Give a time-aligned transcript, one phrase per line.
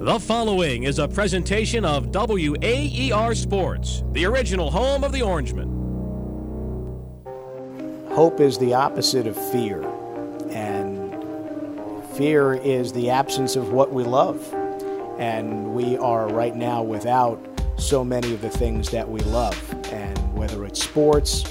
[0.00, 5.68] The following is a presentation of WAER Sports, the original home of the Orangemen.
[8.10, 9.82] Hope is the opposite of fear,
[10.50, 11.14] and
[12.16, 14.52] fear is the absence of what we love.
[15.18, 17.40] And we are right now without
[17.78, 19.56] so many of the things that we love.
[19.92, 21.44] And whether it's sports,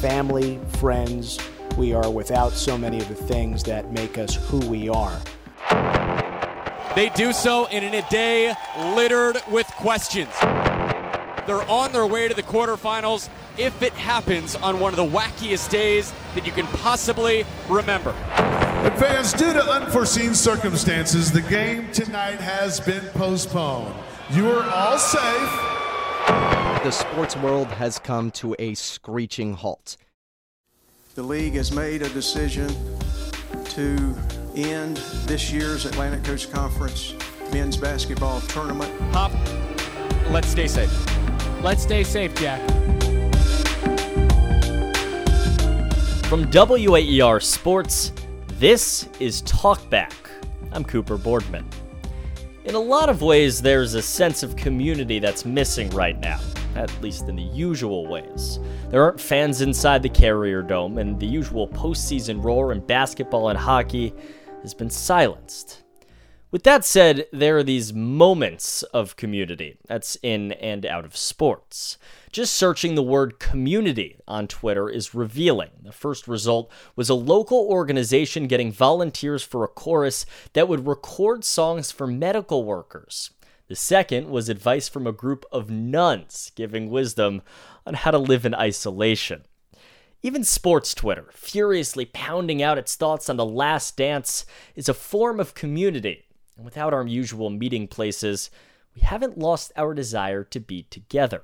[0.00, 1.38] family, friends,
[1.78, 5.18] we are without so many of the things that make us who we are.
[6.94, 8.54] They do so in a day
[8.94, 10.30] littered with questions.
[10.40, 15.70] They're on their way to the quarterfinals if it happens on one of the wackiest
[15.70, 18.10] days that you can possibly remember.
[18.10, 23.94] And fans, due to unforeseen circumstances, the game tonight has been postponed.
[24.30, 25.74] You are all safe.
[26.84, 29.96] The sports world has come to a screeching halt.
[31.16, 32.68] The league has made a decision
[33.64, 34.14] to
[34.54, 37.14] end this year's Atlantic Coast Conference
[37.52, 38.92] men's basketball tournament.
[39.12, 39.32] Hop,
[40.30, 40.92] let's stay safe.
[41.62, 42.60] Let's stay safe, Jack.
[46.26, 48.12] From WAER Sports,
[48.58, 50.12] this is Talkback.
[50.72, 51.68] I'm Cooper Boardman.
[52.64, 56.40] In a lot of ways, there's a sense of community that's missing right now,
[56.76, 58.58] at least in the usual ways.
[58.88, 63.58] There aren't fans inside the Carrier Dome, and the usual postseason roar in basketball and
[63.58, 64.14] hockey
[64.64, 65.82] has been silenced.
[66.50, 71.98] With that said, there are these moments of community that's in and out of sports.
[72.32, 75.70] Just searching the word community on Twitter is revealing.
[75.82, 81.44] The first result was a local organization getting volunteers for a chorus that would record
[81.44, 83.32] songs for medical workers.
[83.68, 87.42] The second was advice from a group of nuns giving wisdom
[87.86, 89.44] on how to live in isolation.
[90.24, 95.38] Even sports Twitter, furiously pounding out its thoughts on The Last Dance, is a form
[95.38, 96.24] of community.
[96.56, 98.48] And without our usual meeting places,
[98.94, 101.42] we haven't lost our desire to be together.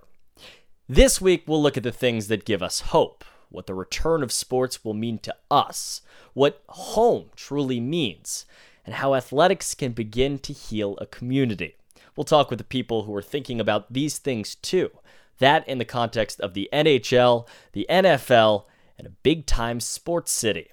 [0.88, 4.32] This week, we'll look at the things that give us hope, what the return of
[4.32, 6.00] sports will mean to us,
[6.32, 8.46] what home truly means,
[8.86, 11.76] and how athletics can begin to heal a community.
[12.16, 14.90] We'll talk with the people who are thinking about these things too.
[15.40, 18.64] That in the context of the NHL, the NFL,
[18.96, 20.68] and a big time sports city.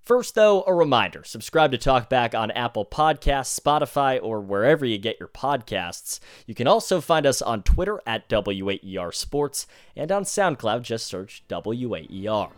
[0.00, 5.20] First, though, a reminder subscribe to Talkback on Apple Podcasts, Spotify, or wherever you get
[5.20, 6.18] your podcasts.
[6.46, 11.44] You can also find us on Twitter at WAER Sports and on SoundCloud, just search
[11.48, 12.50] WAER.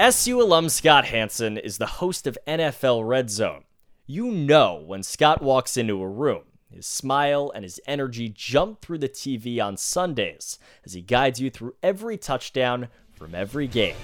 [0.00, 3.64] SU alum Scott Hanson is the host of NFL Red Zone.
[4.06, 6.42] You know when Scott walks into a room.
[6.70, 11.50] His smile and his energy jump through the TV on Sundays as he guides you
[11.50, 13.96] through every touchdown from every game.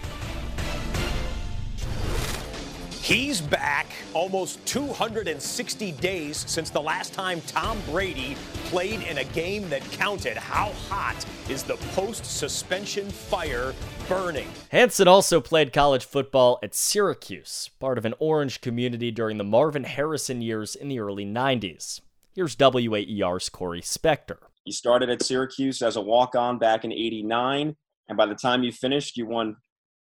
[3.03, 9.69] He's back almost 260 days since the last time Tom Brady played in a game
[9.69, 10.39] that counted.
[10.39, 13.75] How hot is the post suspension fire
[14.09, 14.49] burning?
[14.71, 19.85] Hanson also played college football at Syracuse, part of an orange community during the Marvin
[19.85, 22.01] Harrison years in the early 90s.
[22.35, 24.39] Here's WAER's Corey Spector.
[24.65, 27.77] You started at Syracuse as a walk on back in 89,
[28.09, 29.55] and by the time you finished, you won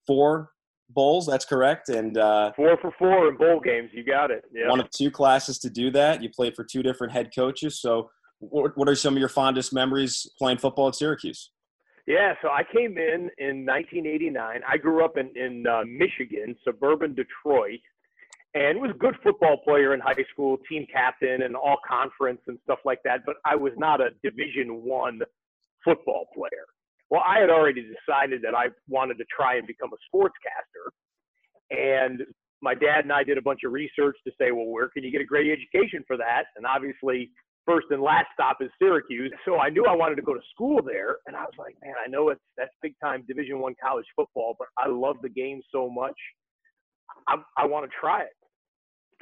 [0.08, 0.50] four
[0.90, 1.26] bowls.
[1.26, 1.88] That's correct.
[1.88, 3.90] And uh, four for four in bowl games.
[3.92, 4.44] You got it.
[4.52, 4.68] Yeah.
[4.68, 6.20] One of two classes to do that.
[6.20, 7.80] You played for two different head coaches.
[7.80, 8.10] So,
[8.40, 11.52] what, what are some of your fondest memories playing football at Syracuse?
[12.08, 14.60] Yeah, so I came in in 1989.
[14.68, 17.80] I grew up in in uh, Michigan, suburban Detroit,
[18.56, 22.58] and was a good football player in high school, team captain and all conference and
[22.64, 23.20] stuff like that.
[23.26, 25.20] But I was not a Division One
[25.84, 26.64] football player.
[27.10, 30.88] Well, I had already decided that I wanted to try and become a sportscaster,
[31.70, 32.22] and
[32.62, 35.12] my dad and I did a bunch of research to say, well, where can you
[35.12, 36.44] get a great education for that?
[36.56, 37.30] And obviously,
[37.66, 39.30] first and last stop is Syracuse.
[39.44, 41.94] So I knew I wanted to go to school there, and I was like, man,
[42.02, 45.60] I know it's that's big time Division One college football, but I love the game
[45.70, 46.16] so much.
[47.28, 48.32] I, I want to try it.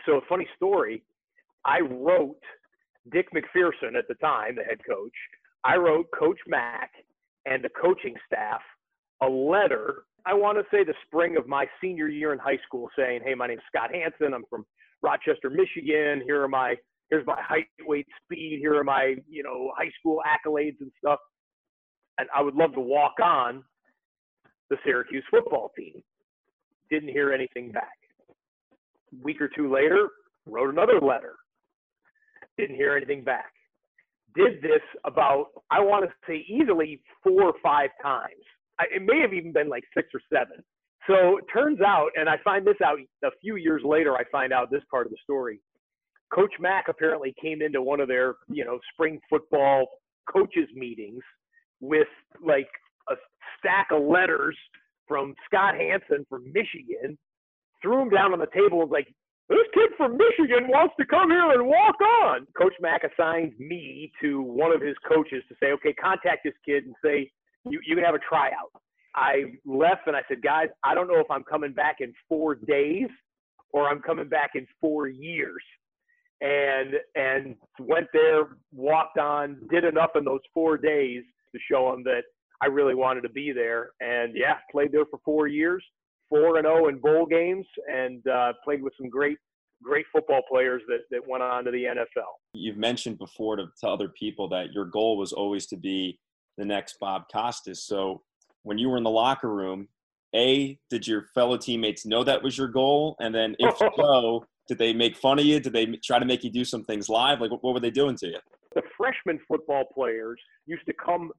[0.07, 1.03] So, a funny story
[1.65, 2.41] I wrote
[3.11, 5.13] Dick MacPherson at the time, the head coach.
[5.65, 6.91] I wrote Coach Mack
[7.47, 8.61] and the coaching staff
[9.23, 10.05] a letter.
[10.27, 13.35] I want to say the spring of my senior year in high school, saying, "Hey,
[13.35, 14.35] my name's Scott Hanson.
[14.35, 14.67] I'm from
[15.03, 16.23] Rochester, Michigan.
[16.23, 16.77] Here are my
[17.11, 18.59] here's my height, weight, speed.
[18.61, 21.21] Here are my you know high school accolades and stuff.
[22.19, 23.65] And I would love to walk on
[24.71, 26.03] the Syracuse football team."
[26.91, 28.04] Didn't hear anything back
[29.23, 30.09] week or two later,
[30.47, 31.35] wrote another letter.
[32.59, 33.53] Didn't hear anything back.
[34.37, 38.43] Did this about, I want to say, easily four or five times.
[38.79, 40.63] I, it may have even been like six or seven.
[41.07, 44.53] So it turns out, and I find this out a few years later, I find
[44.53, 45.61] out this part of the story.
[46.33, 49.87] Coach Mack apparently came into one of their, you know, spring football
[50.33, 51.23] coaches meetings
[51.81, 52.09] with
[52.45, 52.69] like
[53.11, 53.15] a
[53.59, 54.57] stack of letters
[55.07, 57.19] from Scott Hanson from Michigan,
[57.85, 59.07] threw him down on the table and was like,
[59.49, 62.47] this kid from Michigan wants to come here and walk on.
[62.59, 66.87] Coach Mack assigned me to one of his coaches to say, okay, contact this kid
[66.87, 67.31] and say,
[67.69, 68.73] you, you can have a tryout.
[69.15, 72.55] I left and I said, guys, I don't know if I'm coming back in four
[72.55, 73.09] days
[73.73, 75.63] or I'm coming back in four years.
[76.41, 81.23] And and went there, walked on, did enough in those four days
[81.53, 82.23] to show them that
[82.61, 83.91] I really wanted to be there.
[84.01, 85.83] And yeah, played there for four years,
[86.29, 89.39] four and zero oh in bowl games, and uh, played with some great
[89.83, 92.25] great football players that, that went on to the NFL.
[92.55, 96.19] You've mentioned before to, to other people that your goal was always to be
[96.57, 97.85] the next Bob Costas.
[97.85, 98.23] So
[98.63, 99.89] when you were in the locker room,
[100.35, 103.17] A, did your fellow teammates know that was your goal?
[103.21, 105.61] And then if so, did they make fun of you?
[105.61, 107.41] Did they try to make you do some things live?
[107.41, 108.39] Like, what were they doing to you?
[108.75, 111.31] The freshman football players used to come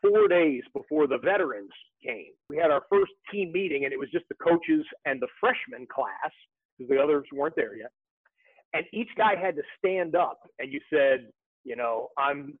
[0.00, 1.70] four days before the veterans
[2.06, 2.32] came.
[2.48, 5.86] We had our first team meeting, and it was just the coaches and the freshman
[5.92, 6.32] class
[6.78, 7.90] because the others weren't there yet.
[8.74, 11.28] And each guy had to stand up, and you said,
[11.64, 12.58] you know, I'm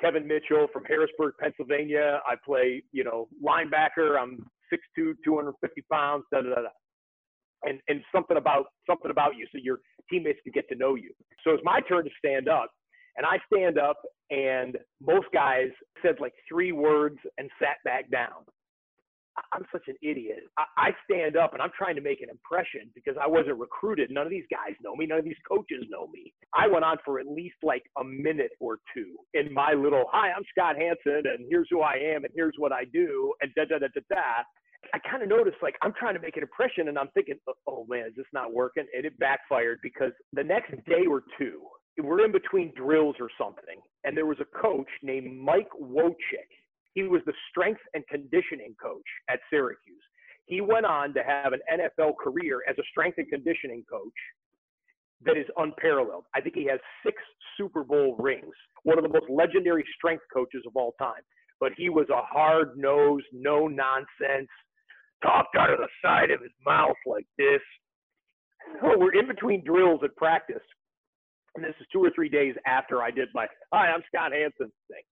[0.00, 2.20] Kevin Mitchell from Harrisburg, Pennsylvania.
[2.26, 4.18] I play, you know, linebacker.
[4.20, 6.24] I'm 6'2", 250 pounds.
[6.32, 6.68] Da, da, da.
[7.64, 9.78] And and something about something about you, so your
[10.10, 11.10] teammates could get to know you.
[11.44, 12.70] So it's my turn to stand up,
[13.16, 13.96] and I stand up,
[14.30, 15.68] and most guys
[16.02, 18.44] said like three words and sat back down.
[19.52, 20.40] I'm such an idiot.
[20.58, 24.10] I, I stand up and I'm trying to make an impression because I wasn't recruited.
[24.10, 25.06] None of these guys know me.
[25.06, 26.32] None of these coaches know me.
[26.54, 30.30] I went on for at least like a minute or two in my little, hi,
[30.32, 33.64] I'm Scott Hanson and here's who I am and here's what I do and da
[33.64, 34.44] da da da da.
[34.92, 37.54] I kind of noticed like I'm trying to make an impression and I'm thinking, oh,
[37.68, 38.84] oh man, is this not working?
[38.94, 41.62] And it backfired because the next day or two,
[42.02, 46.48] we're in between drills or something, and there was a coach named Mike Woicik
[46.94, 50.02] he was the strength and conditioning coach at Syracuse.
[50.46, 54.12] He went on to have an NFL career as a strength and conditioning coach
[55.24, 56.24] that is unparalleled.
[56.34, 57.16] I think he has six
[57.56, 61.22] Super Bowl rings, one of the most legendary strength coaches of all time.
[61.60, 64.48] But he was a hard nosed, no nonsense,
[65.22, 67.60] talked out of the side of his mouth like this.
[68.80, 70.62] So we're in between drills at practice.
[71.54, 74.72] And this is two or three days after I did my, hi, I'm Scott Hanson
[74.88, 75.04] thing.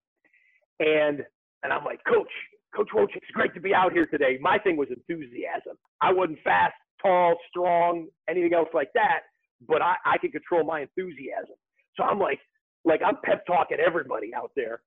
[0.81, 1.21] And
[1.63, 2.31] and I'm like, Coach,
[2.75, 4.39] Coach Roach, it's great to be out here today.
[4.41, 5.77] My thing was enthusiasm.
[6.01, 9.21] I wasn't fast, tall, strong, anything else like that,
[9.69, 11.57] but I, I could control my enthusiasm.
[11.97, 12.39] So I'm like,
[12.85, 14.81] like I'm pep talking everybody out there.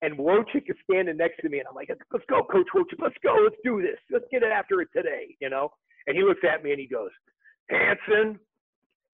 [0.00, 3.16] And Woicik is standing next to me, and I'm like, let's go, Coach Woicik, let's
[3.22, 5.70] go, let's do this, let's get it after it today, you know.
[6.06, 7.10] And he looks at me and he goes,
[7.68, 8.38] Hanson,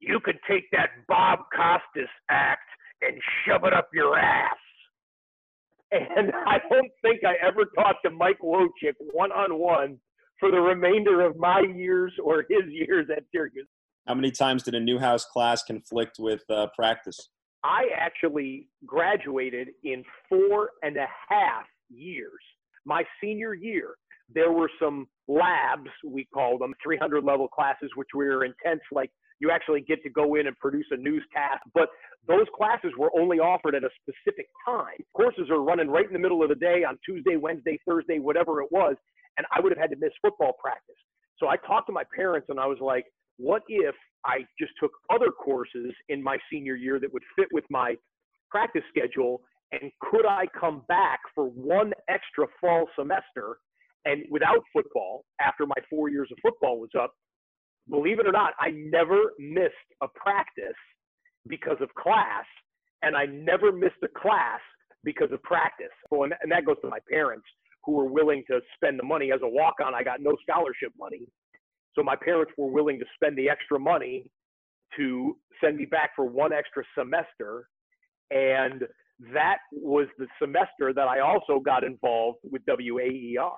[0.01, 2.69] you can take that Bob Costas act
[3.01, 3.17] and
[3.47, 4.57] shove it up your ass.
[6.17, 9.99] And I don't think I ever talked to Mike Woicik one on one
[10.41, 13.69] for the remainder of my years or his years at Syracuse.
[14.07, 17.31] How many times did a Newhouse class conflict with uh, practice?
[17.63, 22.41] I actually graduated in four and a half years.
[22.85, 23.95] My senior year,
[24.35, 29.11] there were some labs, we called them 300 level classes, which were intense, like
[29.41, 31.63] you actually get to go in and produce a newscast.
[31.75, 31.89] But
[32.27, 34.97] those classes were only offered at a specific time.
[35.15, 38.63] Courses are running right in the middle of the day on Tuesday, Wednesday, Thursday, whatever
[38.63, 38.97] it was.
[39.37, 40.97] And I would have had to miss football practice.
[41.39, 43.05] So I talked to my parents and I was like,
[43.37, 43.95] what if
[44.25, 47.97] I just took other courses in my senior year that would fit with my
[48.51, 49.41] practice schedule?
[49.73, 53.59] And could I come back for one extra fall semester
[54.05, 57.13] and without football after my four years of football was up
[57.89, 60.79] believe it or not, I never missed a practice
[61.47, 62.45] because of class,
[63.03, 64.61] and I never missed a class
[65.05, 65.93] because of practice.
[66.11, 67.47] And that goes to my parents
[67.85, 69.31] who were willing to spend the money.
[69.33, 71.27] As a walk on, I got no scholarship money.
[71.95, 74.31] So my parents were willing to spend the extra money
[74.97, 77.69] to send me back for one extra semester.
[78.31, 78.85] And
[79.33, 83.53] that was the semester that I also got involved with WAER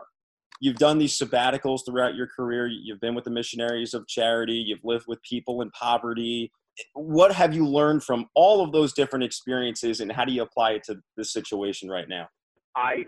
[0.61, 2.67] you've done these sabbaticals throughout your career.
[2.67, 4.55] You've been with the missionaries of charity.
[4.55, 6.51] You've lived with people in poverty.
[6.95, 10.73] What have you learned from all of those different experiences, and how do you apply
[10.73, 12.29] it to this situation right now?
[12.77, 13.05] I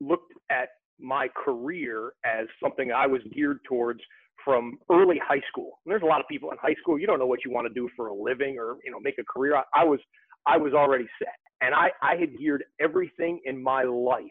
[0.00, 4.00] looked at my career as something I was geared towards
[4.44, 5.78] from early high school.
[5.84, 7.66] And there's a lot of people in high school you don't know what you want
[7.66, 9.62] to do for a living or you know make a career.
[9.74, 10.00] I was
[10.46, 14.24] I was already set, and I I had geared everything in my life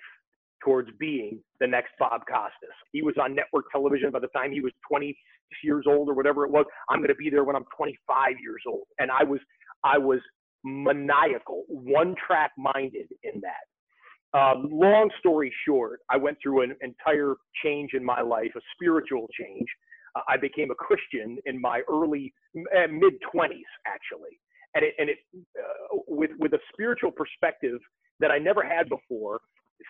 [0.66, 2.76] towards being the next Bob Costas.
[2.92, 5.16] He was on network television by the time he was 20
[5.64, 6.66] years old or whatever it was.
[6.90, 8.86] I'm going to be there when I'm 25 years old.
[9.00, 9.40] And I was,
[9.84, 10.20] I was
[10.64, 14.38] maniacal, one track minded in that.
[14.38, 19.30] Um, long story short, I went through an entire change in my life, a spiritual
[19.40, 19.68] change.
[20.16, 24.40] Uh, I became a Christian in my early, uh, mid 20s, actually.
[24.74, 25.18] And it, and it
[25.58, 27.80] uh, with, with a spiritual perspective
[28.20, 29.40] that I never had before,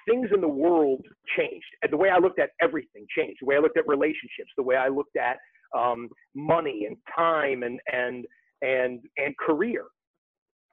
[0.07, 1.01] things in the world
[1.37, 1.65] changed.
[1.81, 3.37] And the way I looked at everything changed.
[3.41, 5.37] The way I looked at relationships, the way I looked at
[5.77, 8.25] um, money and time and, and,
[8.61, 9.85] and, and career.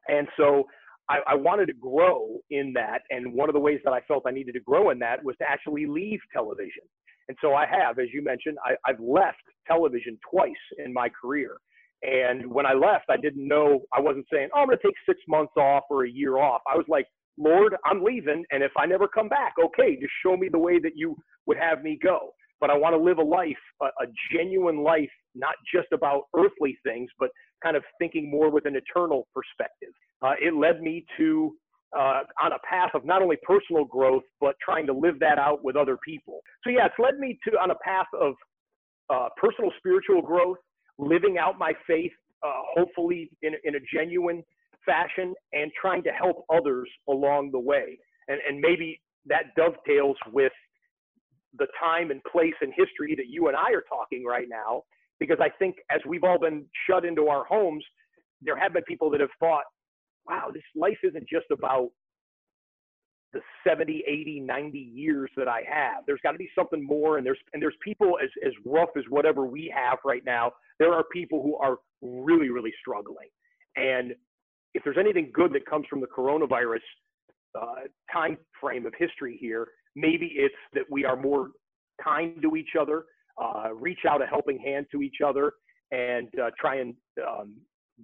[0.08, 0.64] And so
[1.08, 3.02] I, I, wanted to grow in that.
[3.10, 5.36] And one of the ways that I felt I needed to grow in that was
[5.38, 6.84] to actually leave television.
[7.28, 10.52] And so I have, as you mentioned, I, I've left television twice
[10.84, 11.56] in my career.
[12.02, 14.96] And when I left, I didn't know, I wasn't saying, oh, I'm going to take
[15.06, 16.60] six months off or a year off.
[16.66, 17.06] I was like,
[17.38, 18.44] Lord, I'm leaving.
[18.50, 21.56] And if I never come back, okay, just show me the way that you would
[21.56, 22.30] have me go.
[22.60, 26.78] But I want to live a life, a, a genuine life, not just about earthly
[26.84, 27.30] things, but
[27.62, 29.92] kind of thinking more with an eternal perspective.
[30.20, 31.54] Uh, it led me to
[31.96, 35.62] uh, on a path of not only personal growth, but trying to live that out
[35.62, 36.40] with other people.
[36.64, 38.34] So, yeah, it's led me to on a path of
[39.10, 40.56] uh, personal spiritual growth,
[40.98, 42.12] living out my faith,
[42.42, 44.42] uh, hopefully in, in a genuine
[44.84, 47.98] fashion, and trying to help others along the way.
[48.28, 50.52] And, and maybe that dovetails with
[51.58, 54.82] the time and place and history that you and I are talking right now,
[55.20, 57.84] because I think as we've all been shut into our homes,
[58.40, 59.64] there have been people that have thought,
[60.26, 61.90] wow, this life isn't just about
[63.32, 66.04] the 70, 80, 90 years that I have.
[66.06, 67.16] There's got to be something more.
[67.16, 70.52] And there's and there's people as as rough as whatever we have right now.
[70.78, 73.28] There are people who are really really struggling.
[73.76, 74.14] And
[74.74, 76.80] if there's anything good that comes from the coronavirus
[77.60, 81.50] uh, time frame of history here, maybe it's that we are more
[82.02, 83.04] kind to each other,
[83.42, 85.52] uh, reach out a helping hand to each other,
[85.90, 86.94] and uh, try and
[87.26, 87.54] um,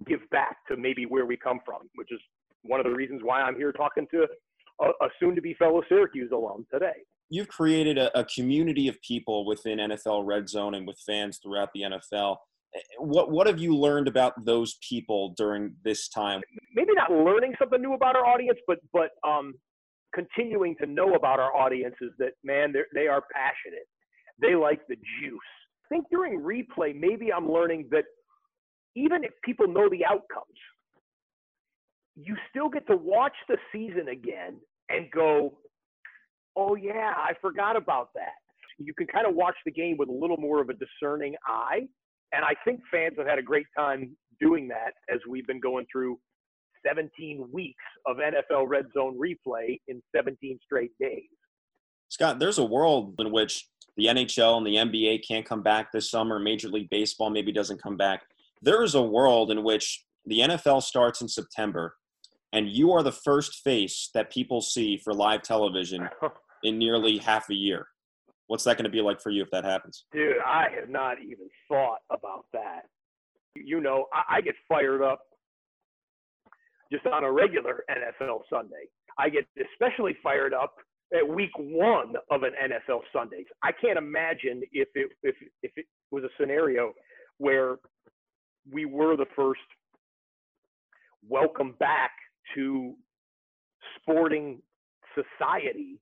[0.05, 2.19] give back to maybe where we come from, which is
[2.63, 4.27] one of the reasons why I'm here talking to
[4.81, 7.03] a, a soon-to-be fellow Syracuse alum today.
[7.29, 11.69] You've created a, a community of people within NFL Red Zone and with fans throughout
[11.73, 12.37] the NFL.
[12.99, 16.41] What what have you learned about those people during this time?
[16.75, 19.55] Maybe not learning something new about our audience, but but um,
[20.13, 23.87] continuing to know about our audience is that man, they are passionate.
[24.41, 25.39] They like the juice.
[25.85, 28.05] I think during replay, maybe I'm learning that
[28.95, 30.45] even if people know the outcomes,
[32.15, 34.57] you still get to watch the season again
[34.89, 35.57] and go,
[36.55, 38.33] oh, yeah, I forgot about that.
[38.77, 41.87] You can kind of watch the game with a little more of a discerning eye.
[42.33, 45.85] And I think fans have had a great time doing that as we've been going
[45.91, 46.19] through
[46.87, 51.23] 17 weeks of NFL red zone replay in 17 straight days.
[52.09, 53.67] Scott, there's a world in which
[53.97, 56.39] the NHL and the NBA can't come back this summer.
[56.39, 58.23] Major League Baseball maybe doesn't come back
[58.61, 61.95] there is a world in which the NFL starts in September
[62.51, 66.09] and you are the first face that people see for live television
[66.63, 67.87] in nearly half a year.
[68.49, 70.05] What's that going to be like for you if that happens?
[70.11, 72.85] Dude, I have not even thought about that.
[73.55, 75.21] You know, I, I get fired up
[76.91, 78.89] just on a regular NFL Sunday.
[79.19, 80.73] I get especially fired up
[81.15, 83.45] at week one of an NFL Sunday.
[83.61, 86.93] I can't imagine if it if if it was a scenario
[87.37, 87.75] where
[88.71, 89.61] we were the first
[91.27, 92.11] welcome back
[92.55, 92.95] to
[94.01, 94.59] sporting
[95.13, 95.99] society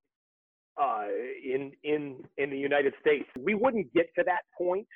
[0.82, 1.08] uh,
[1.44, 3.28] in in in the United States.
[3.40, 4.88] We wouldn't get to that point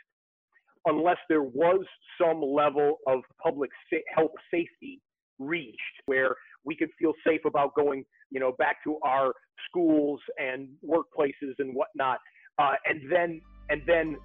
[0.85, 1.85] unless there was
[2.19, 3.69] some level of public
[4.15, 5.00] health safety
[5.38, 9.33] reached, where we could feel safe about going, you know, back to our
[9.67, 12.19] schools and workplaces and whatnot,
[12.59, 14.17] uh, and then and then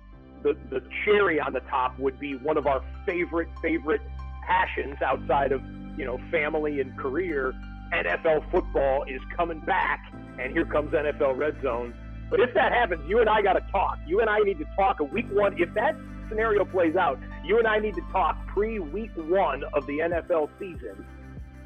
[0.42, 4.00] the, the cherry on the top would be one of our favorite, favorite
[4.46, 5.60] passions outside of,
[5.98, 7.52] you know, family and career.
[7.92, 11.94] NFL football is coming back, and here comes NFL Red Zone.
[12.30, 13.98] But if that happens, you and I got to talk.
[14.06, 15.60] You and I need to talk a week one.
[15.60, 15.96] If that
[16.28, 20.50] scenario plays out, you and I need to talk pre week one of the NFL
[20.58, 21.06] season,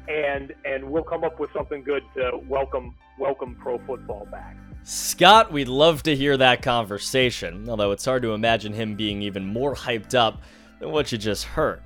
[0.07, 4.55] and and we'll come up with something good to welcome welcome pro football back.
[4.83, 9.45] Scott, we'd love to hear that conversation, although it's hard to imagine him being even
[9.45, 10.41] more hyped up
[10.79, 11.81] than what you just heard.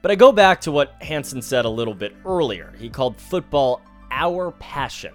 [0.00, 2.72] But I go back to what Hanson said a little bit earlier.
[2.78, 5.12] He called football our passion.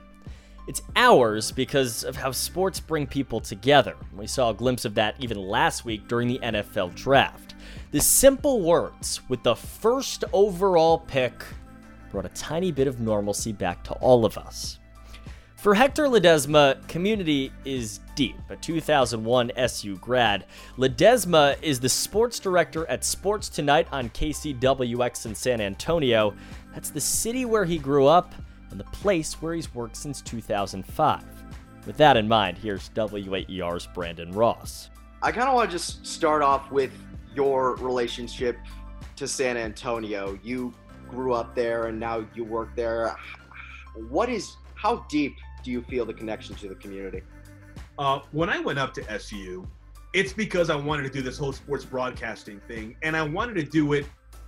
[0.68, 3.96] It's ours because of how sports bring people together.
[4.16, 7.56] We saw a glimpse of that even last week during the NFL draft.
[7.92, 11.34] The simple words with the first overall pick
[12.12, 14.80] brought a tiny bit of normalcy back to all of us.
[15.56, 18.36] For Hector Ledesma, community is deep.
[18.50, 20.46] A 2001 SU grad,
[20.78, 26.34] Ledesma is the sports director at Sports Tonight on KCWX in San Antonio.
[26.74, 28.34] That's the city where he grew up
[28.72, 31.24] and the place where he's worked since 2005.
[31.86, 34.90] With that in mind, here's WAER's Brandon Ross.
[35.22, 36.92] I kind of want to just start off with
[37.36, 38.58] your relationship
[39.16, 40.38] to San Antonio.
[40.44, 40.74] You
[41.10, 43.16] grew up there and now you work there.
[43.96, 47.22] What is, how deep do you feel the connection to the community?
[48.00, 49.68] Uh, when I went up to SU,
[50.14, 53.64] it's because I wanted to do this whole sports broadcasting thing, and I wanted to
[53.64, 54.06] do it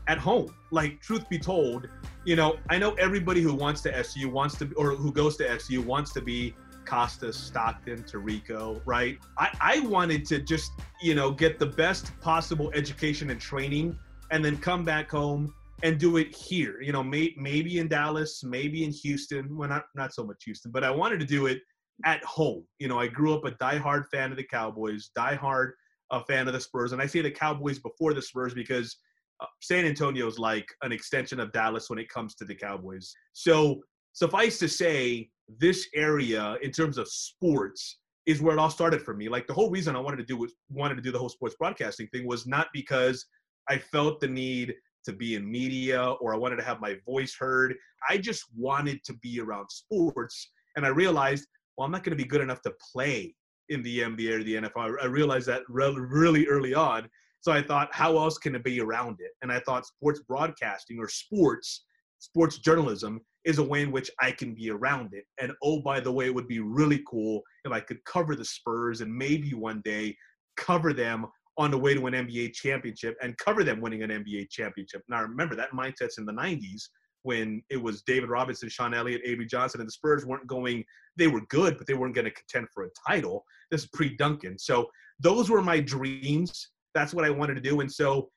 [0.08, 0.54] at home.
[0.72, 1.88] Like, truth be told,
[2.25, 5.50] you know, I know everybody who wants to SU wants to, or who goes to
[5.50, 9.18] SU wants to be Costa, Stockton, Tirico, right?
[9.38, 10.72] I, I wanted to just,
[11.02, 13.98] you know, get the best possible education and training
[14.32, 16.82] and then come back home and do it here.
[16.82, 19.56] You know, may, maybe in Dallas, maybe in Houston.
[19.58, 21.62] Well, not, not so much Houston, but I wanted to do it
[22.04, 22.66] at home.
[22.80, 25.72] You know, I grew up a diehard fan of the Cowboys, diehard
[26.12, 26.92] a fan of the Spurs.
[26.92, 28.98] And I say the Cowboys before the Spurs because
[29.42, 33.14] uh, San Antonio is like an extension of Dallas when it comes to the Cowboys.
[33.34, 33.82] So
[34.14, 39.14] suffice to say, this area in terms of sports is where it all started for
[39.14, 39.30] me.
[39.30, 41.56] Like the whole reason I wanted to do was wanted to do the whole sports
[41.58, 43.25] broadcasting thing was not because
[43.70, 44.74] I felt the need
[45.06, 47.75] to be in media or I wanted to have my voice heard.
[48.10, 50.52] I just wanted to be around sports.
[50.75, 53.36] And I realized, well, I'm not going to be good enough to play
[53.70, 54.98] in the NBA or the NFL.
[55.01, 57.10] I realized that really early on.
[57.41, 59.32] So I thought, how else can it be around it?
[59.41, 61.86] And I thought sports broadcasting or sports,
[62.20, 65.25] sports journalism is a way in which I can be around it.
[65.39, 68.46] And oh, by the way, it would be really cool if I could cover the
[68.46, 70.15] Spurs and maybe one day
[70.58, 71.27] cover them
[71.58, 75.03] on the way to an NBA championship and cover them winning an NBA championship.
[75.08, 76.84] Now, remember that mindset's in the 90s
[77.25, 80.86] when it was David Robinson, Sean Elliott, Avery Johnson, and the Spurs weren't going,
[81.17, 83.44] they were good, but they weren't going to contend for a title.
[83.72, 84.60] This is pre Duncan.
[84.60, 84.88] So
[85.20, 86.70] those were my dreams.
[86.94, 87.82] That's what I wanted to do.
[87.82, 88.29] And so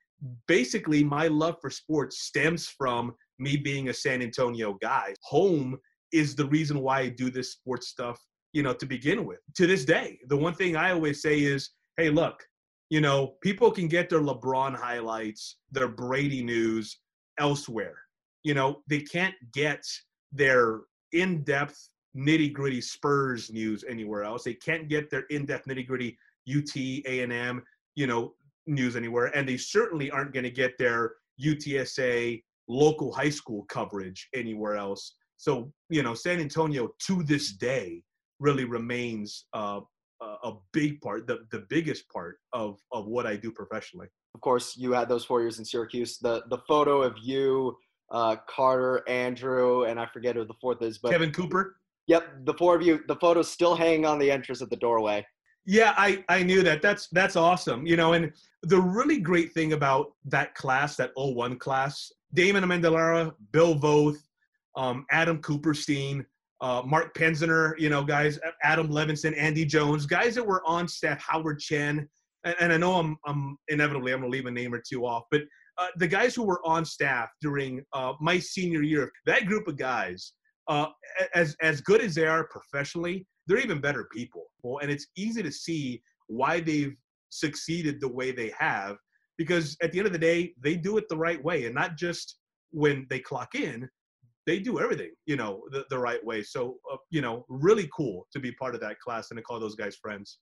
[0.46, 5.14] basically, my love for sports stems from me being a San Antonio guy.
[5.24, 5.76] Home
[6.12, 8.18] is the reason why I do this sports stuff,
[8.54, 9.40] you know, to begin with.
[9.56, 12.42] To this day, the one thing I always say is, hey, look,
[12.88, 16.98] you know, people can get their LeBron highlights, their Brady news
[17.38, 17.98] elsewhere.
[18.42, 19.84] You know, they can't get
[20.32, 20.80] their
[21.12, 24.44] in depth, nitty gritty Spurs news anywhere else.
[24.44, 27.62] They can't get their in depth, nitty gritty UT, A&M,
[27.94, 28.34] you know,
[28.66, 29.26] news anywhere.
[29.36, 35.14] And they certainly aren't going to get their UTSA local high school coverage anywhere else.
[35.36, 38.02] So, you know, San Antonio to this day
[38.40, 39.80] really remains uh,
[40.20, 44.08] a big part, the, the biggest part of, of what I do professionally.
[44.34, 46.18] Of course, you had those four years in Syracuse.
[46.18, 47.76] The the photo of you,
[48.10, 51.76] uh, Carter, Andrew, and I forget who the fourth is, but Kevin Cooper.
[52.06, 53.00] Yep, the four of you.
[53.06, 55.26] The photo's still hanging on the entrance at the doorway.
[55.66, 56.80] Yeah, I, I knew that.
[56.80, 57.86] That's that's awesome.
[57.86, 63.34] You know, and the really great thing about that class, that 01 class, Damon Amendolara,
[63.52, 64.16] Bill Voth,
[64.76, 66.24] um, Adam Cooperstein,
[66.62, 71.20] uh, Mark Penziner, you know, guys, Adam Levinson, Andy Jones, guys that were on staff,
[71.20, 72.08] Howard Chen,
[72.44, 75.24] and, and I know I'm, I'm inevitably I'm gonna leave a name or two off,
[75.30, 75.42] but
[75.78, 79.76] uh, the guys who were on staff during uh, my senior year, that group of
[79.76, 80.32] guys,
[80.68, 80.86] uh,
[81.34, 84.46] as as good as they are professionally, they're even better people,
[84.82, 86.94] and it's easy to see why they've
[87.30, 88.96] succeeded the way they have
[89.38, 91.96] because at the end of the day, they do it the right way, and not
[91.96, 92.36] just
[92.70, 93.88] when they clock in,
[94.46, 96.42] they do everything, you know, the, the right way.
[96.42, 99.60] So, uh, you know, really cool to be part of that class and to call
[99.60, 100.38] those guys friends.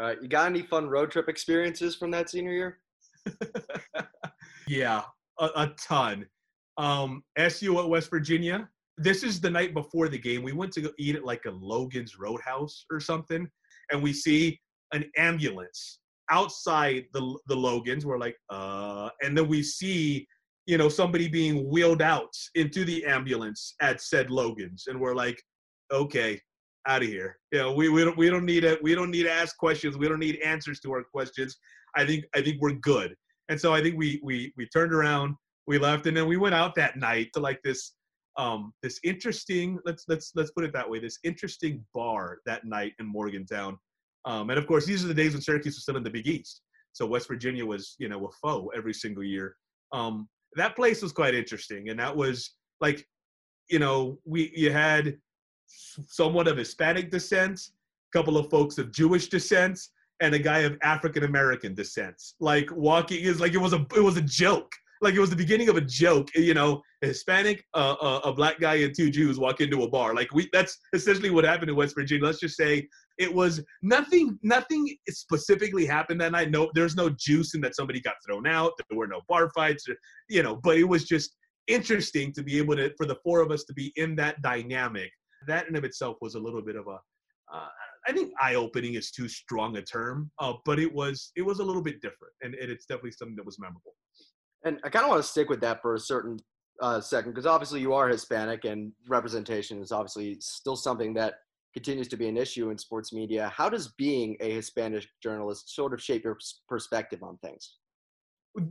[0.00, 2.78] Uh, you got any fun road trip experiences from that senior year?
[4.68, 5.02] yeah,
[5.38, 6.26] a, a ton.
[6.76, 8.68] Um, SU at West Virginia.
[8.96, 10.42] This is the night before the game.
[10.42, 13.48] We went to go eat at like a Logan's Roadhouse or something,
[13.90, 14.60] and we see
[14.92, 16.00] an ambulance
[16.30, 18.04] outside the the Logans.
[18.04, 20.26] We're like, uh, and then we see
[20.68, 25.42] you know, somebody being wheeled out into the ambulance at said Logan's, and we're like,
[25.90, 26.38] okay,
[26.86, 27.38] out of here.
[27.52, 28.82] You know, we, we don't we don't need it.
[28.82, 29.96] We don't need to ask questions.
[29.96, 31.56] We don't need answers to our questions.
[31.96, 33.14] I think I think we're good.
[33.48, 35.34] And so I think we we we turned around,
[35.66, 37.94] we left, and then we went out that night to like this
[38.36, 42.92] um this interesting let's let's let's put it that way this interesting bar that night
[43.00, 43.78] in Morgantown.
[44.24, 46.26] Um, and of course, these are the days when Syracuse was still in the Big
[46.26, 46.62] East.
[46.92, 49.54] So West Virginia was, you know, a foe every single year.
[49.92, 53.06] Um, that place was quite interesting, and that was like,
[53.70, 55.16] you know, we you had
[55.66, 57.60] somewhat of Hispanic descent,
[58.12, 59.78] a couple of folks of Jewish descent,
[60.20, 62.20] and a guy of African American descent.
[62.40, 64.72] Like walking is like it was a it was a joke.
[65.00, 66.28] like it was the beginning of a joke.
[66.34, 69.82] You know, a Hispanic, uh, a, uh, a black guy, and two Jews walk into
[69.82, 70.14] a bar.
[70.14, 72.24] Like we, that's essentially what happened in West Virginia.
[72.24, 74.38] Let's just say it was nothing.
[74.42, 76.50] Nothing specifically happened that night.
[76.50, 78.72] No, there's no juice in that somebody got thrown out.
[78.88, 79.88] There were no bar fights.
[79.88, 79.96] Or,
[80.28, 83.50] you know, but it was just interesting to be able to for the four of
[83.50, 85.10] us to be in that dynamic.
[85.46, 86.98] That in of itself was a little bit of a
[87.52, 87.68] uh,
[88.08, 91.64] I think eye-opening is too strong a term, uh, but it was it was a
[91.64, 93.94] little bit different, and, and it's definitely something that was memorable.
[94.64, 96.38] And I kind of want to stick with that for a certain
[96.80, 101.34] uh, second, because obviously you are Hispanic, and representation is obviously still something that
[101.74, 103.52] continues to be an issue in sports media.
[103.54, 107.76] How does being a Hispanic journalist sort of shape your perspective on things?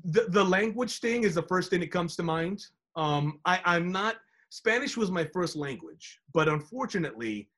[0.03, 2.59] The, the language thing is the first thing that comes to mind.
[2.95, 4.15] Um, I, I'm not
[4.49, 7.49] Spanish was my first language, but unfortunately,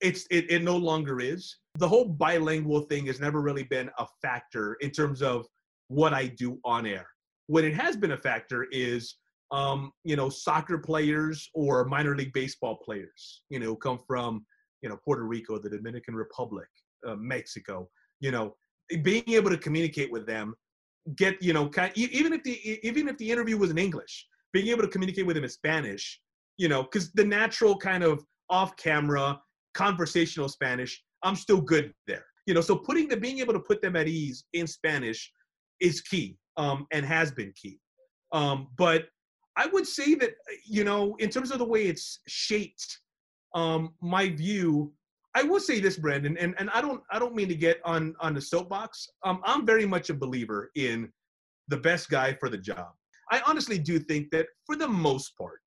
[0.00, 1.56] it's it, it no longer is.
[1.78, 5.46] The whole bilingual thing has never really been a factor in terms of
[5.88, 7.06] what I do on air.
[7.46, 9.16] What it has been a factor is
[9.50, 14.46] um, you know, soccer players or minor league baseball players, you know, come from,
[14.82, 16.68] you know, Puerto Rico, the Dominican Republic,
[17.06, 17.88] uh, Mexico,
[18.20, 18.54] you know,
[19.02, 20.54] being able to communicate with them,
[21.16, 24.68] get, you know, kind, even if the even if the interview was in English, being
[24.68, 26.20] able to communicate with them in Spanish,
[26.56, 29.40] you know, because the natural kind of off camera
[29.74, 32.24] conversational Spanish, I'm still good there.
[32.46, 35.32] You know, so putting the being able to put them at ease in Spanish
[35.80, 37.78] is key um, and has been key.
[38.32, 39.06] Um, but
[39.56, 40.30] I would say that
[40.66, 43.00] you know, in terms of the way it's shaped
[43.54, 44.92] um, my view,
[45.34, 48.14] I will say this, Brandon, and, and I don't I don't mean to get on
[48.20, 49.08] on the soapbox.
[49.24, 51.10] Um, I'm very much a believer in
[51.68, 52.88] the best guy for the job.
[53.30, 55.60] I honestly do think that for the most part,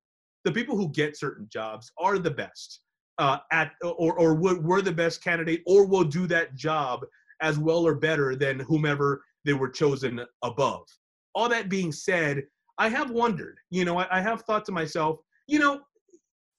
[0.44, 2.80] the people who get certain jobs are the best
[3.18, 7.04] uh, at or or were the best candidate or will do that job
[7.40, 10.86] as well or better than whomever they were chosen above.
[11.34, 12.44] All that being said,
[12.78, 15.80] I have wondered, you know, I, I have thought to myself, you know,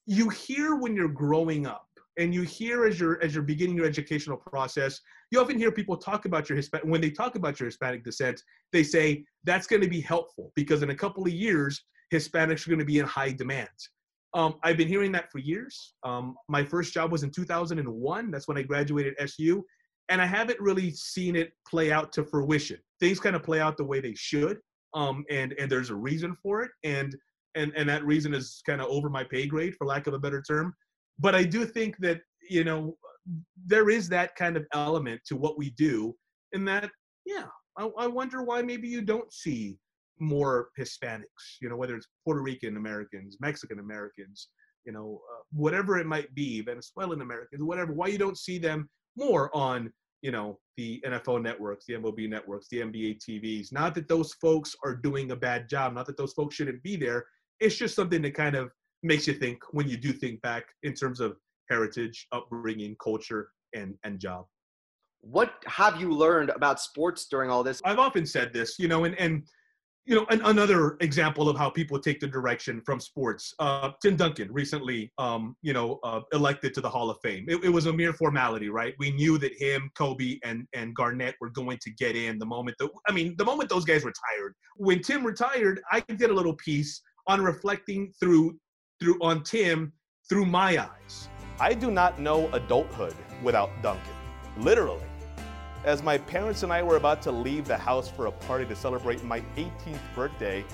[0.06, 1.86] you hear when you're growing up
[2.18, 5.96] and you hear as you're as you're beginning your educational process you often hear people
[5.96, 8.42] talk about your hispanic when they talk about your hispanic descent
[8.72, 12.70] they say that's going to be helpful because in a couple of years hispanics are
[12.70, 13.68] going to be in high demand
[14.36, 15.94] um, I've been hearing that for years.
[16.04, 18.30] Um, my first job was in 2001.
[18.30, 19.64] That's when I graduated SU.
[20.10, 22.78] And I haven't really seen it play out to fruition.
[23.00, 24.58] Things kind of play out the way they should.
[24.92, 26.70] Um, and, and there's a reason for it.
[26.84, 27.16] And,
[27.54, 30.18] and, and that reason is kind of over my pay grade, for lack of a
[30.18, 30.74] better term.
[31.18, 32.98] But I do think that, you know,
[33.66, 36.14] there is that kind of element to what we do.
[36.52, 36.90] And that,
[37.24, 37.46] yeah,
[37.78, 39.78] I, I wonder why maybe you don't see
[40.18, 44.48] more Hispanics, you know, whether it's Puerto Rican Americans, Mexican Americans,
[44.84, 48.88] you know, uh, whatever it might be, Venezuelan Americans, whatever, why you don't see them
[49.16, 53.72] more on, you know, the NFL networks, the MLB networks, the NBA TVs.
[53.72, 56.96] Not that those folks are doing a bad job, not that those folks shouldn't be
[56.96, 57.26] there.
[57.60, 58.70] It's just something that kind of
[59.02, 61.36] makes you think when you do think back in terms of
[61.68, 64.46] heritage, upbringing, culture, and and job.
[65.20, 67.80] What have you learned about sports during all this?
[67.84, 69.42] I've often said this, you know, and and
[70.06, 73.52] you know, an, another example of how people take the direction from sports.
[73.58, 77.44] Uh, Tim Duncan recently, um, you know, uh, elected to the Hall of Fame.
[77.48, 78.94] It, it, was a mere formality, right?
[79.00, 82.76] We knew that him, Kobe, and and Garnett were going to get in the moment
[82.78, 84.54] that I mean, the moment those guys retired.
[84.76, 88.56] When Tim retired, I did a little piece on reflecting through
[89.00, 89.92] through on Tim
[90.28, 91.28] through my eyes.
[91.58, 94.14] I do not know adulthood without Duncan,
[94.58, 95.02] literally.
[95.86, 98.74] As my parents and I were about to leave the house for a party to
[98.74, 100.64] celebrate my 18th birthday,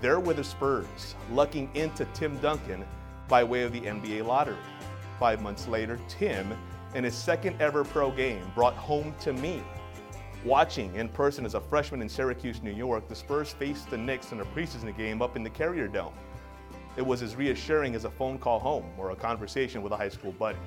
[0.00, 2.84] there were the Spurs, lucking into Tim Duncan
[3.28, 4.56] by way of the NBA lottery.
[5.20, 6.52] Five months later, Tim,
[6.96, 9.62] in his second ever pro game, brought home to me.
[10.44, 14.32] Watching in person as a freshman in Syracuse, New York, the Spurs faced the Knicks
[14.32, 16.12] in a preseason game up in the Carrier Dome.
[16.96, 20.08] It was as reassuring as a phone call home or a conversation with a high
[20.08, 20.58] school buddy.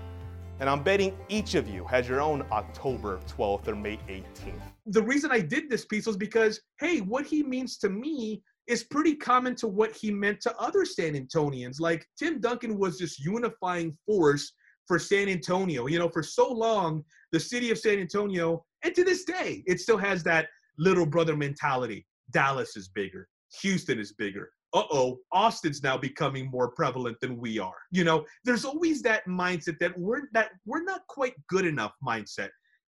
[0.60, 4.62] And I'm betting each of you has your own October 12th or May 18th.
[4.88, 8.84] The reason I did this piece was because, hey, what he means to me is
[8.84, 11.80] pretty common to what he meant to other San Antonians.
[11.80, 14.52] Like Tim Duncan was this unifying force
[14.86, 15.88] for San Antonio.
[15.88, 19.80] You know, for so long, the city of San Antonio, and to this day, it
[19.80, 22.06] still has that little brother mentality.
[22.32, 23.28] Dallas is bigger,
[23.62, 27.74] Houston is bigger, uh-oh austin's now becoming more prevalent than we are.
[27.92, 32.50] You know there's always that mindset that we're that we're not quite good enough mindset.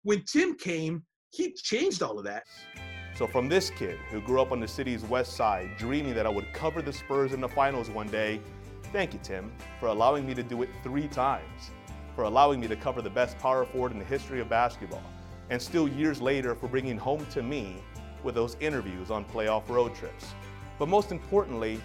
[0.04, 2.44] When tim came he changed all of that.
[3.16, 6.30] So from this kid who grew up on the city's west side dreaming that i
[6.30, 8.42] would cover the spurs in the finals one day
[8.92, 11.72] thank you tim for allowing me to do it three times
[12.16, 15.04] for allowing me to cover the best power forward in the history of basketball
[15.52, 17.78] and still years later for bringing home to me
[18.24, 20.34] with those interviews on playoff road trips
[20.80, 21.80] But most importantly,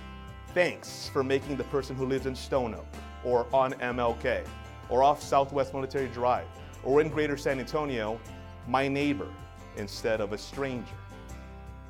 [0.54, 2.86] thanks for making the person who lives in Stone Oak
[3.24, 4.46] or on MLK
[4.88, 6.46] or off Southwest Military Drive
[6.82, 8.18] or in Greater San Antonio
[8.66, 9.28] my neighbor
[9.76, 10.94] instead of a stranger.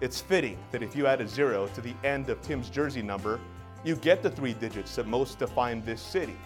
[0.01, 3.41] It's fitting that if you add a zero to the end of Tim's jersey number,
[3.85, 6.37] you get the three digits that most define this city,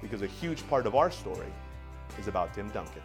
[0.00, 1.52] because a huge part of our story
[2.18, 3.02] is about Tim Duncan.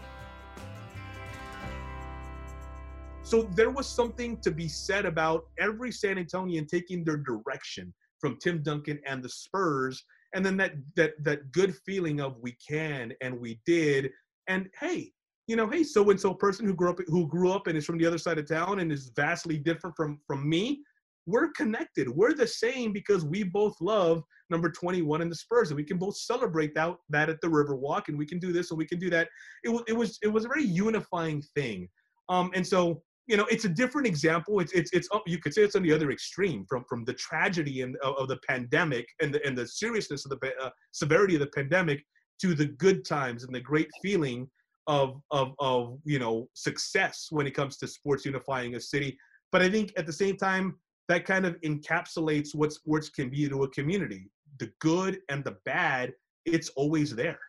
[3.28, 8.38] So there was something to be said about every San Antonian taking their direction from
[8.42, 10.02] Tim Duncan and the Spurs,
[10.34, 14.12] and then that that that good feeling of we can and we did,
[14.48, 15.12] and hey,
[15.48, 17.86] you know, hey, so and so person who grew up who grew up and is
[17.86, 20.82] from the other side of town and is vastly different from from me,
[21.26, 22.08] we're connected.
[22.08, 25.98] We're the same because we both love number 21 in the Spurs, and we can
[25.98, 29.00] both celebrate that that at the Riverwalk, and we can do this and we can
[29.00, 29.28] do that.
[29.66, 31.90] It was it was it was a very unifying thing,
[32.30, 34.60] um, and so you know it's a different example.
[34.60, 37.82] It's it's it's you could say it's on the other extreme from from the tragedy
[37.82, 41.42] and of, of the pandemic and the and the seriousness of the uh, severity of
[41.42, 42.04] the pandemic
[42.42, 44.50] to the good times and the great feeling
[44.88, 49.18] of of of you know success when it comes to sports unifying a city.
[49.52, 50.78] But I think at the same time
[51.10, 54.30] that kind of encapsulates what sports can be to a community.
[54.60, 56.14] The good and the bad,
[56.46, 57.40] it's always there.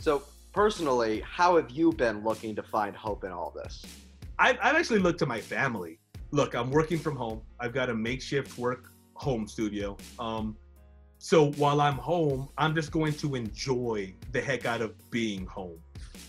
[0.00, 3.84] So personally, how have you been looking to find hope in all this?
[4.38, 5.98] I've, I've actually looked to my family.
[6.30, 7.42] Look, I'm working from home.
[7.58, 9.96] I've got a makeshift work home studio.
[10.18, 10.56] Um,
[11.18, 15.78] so while I'm home, I'm just going to enjoy the heck out of being home.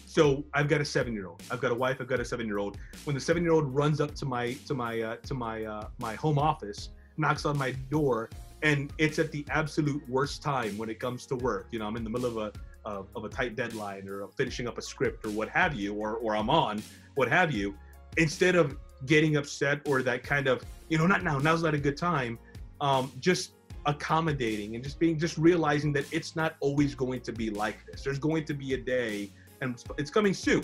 [0.08, 1.44] So I've got a seven-year-old.
[1.52, 1.98] I've got a wife.
[2.00, 2.78] I've got a seven-year-old.
[3.04, 6.40] When the seven-year-old runs up to my to my uh, to my uh, my home
[6.40, 8.32] office, knocks on my door,
[8.64, 11.68] and it's at the absolute worst time when it comes to work.
[11.70, 12.52] You know, I'm in the middle of a
[12.86, 16.16] of, of a tight deadline or finishing up a script or what have you, or
[16.16, 16.82] or I'm on
[17.14, 17.76] what have you.
[18.18, 21.78] Instead of getting upset or that kind of you know not now now's not a
[21.78, 22.38] good time,
[22.82, 23.54] um, just
[23.86, 28.04] accommodating and just being just realizing that it's not always going to be like this.
[28.04, 30.64] There's going to be a day and it's coming soon,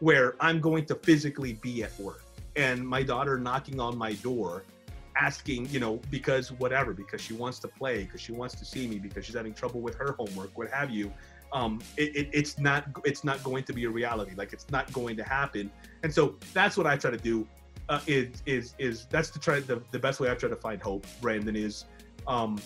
[0.00, 2.22] where I'm going to physically be at work
[2.56, 4.64] and my daughter knocking on my door
[5.16, 8.86] asking, you know, because whatever, because she wants to play, because she wants to see
[8.86, 11.12] me, because she's having trouble with her homework, what have you.
[11.56, 14.32] Um, it, it, it's not it's not going to be a reality.
[14.36, 15.70] Like it's not going to happen.
[16.02, 17.48] And so that's what I try to do.
[17.88, 20.82] Uh, is is is that's to try the, the best way I try to find
[20.82, 21.06] hope.
[21.22, 21.86] Brandon is,
[22.26, 22.60] um,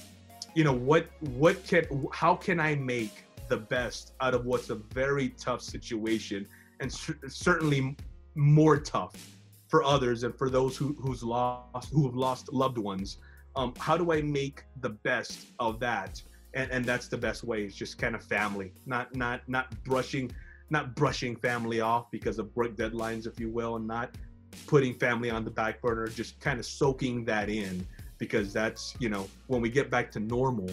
[0.57, 4.77] you know, what what can how can I make the best out of what's a
[4.77, 6.49] very tough situation
[6.81, 6.91] and
[7.29, 7.97] certainly
[8.35, 9.15] more tough
[9.69, 13.19] for others and for those who who's lost who have lost loved ones
[13.57, 16.23] um, how do i make the best of that
[16.55, 20.31] and and that's the best way it's just kind of family not not not brushing
[20.71, 24.11] not brushing family off because of work deadlines if you will and not
[24.67, 27.87] putting family on the back burner just kind of soaking that in
[28.19, 30.71] because that's you know when we get back to normal